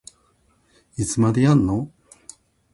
[0.97, 1.91] いつまでやんの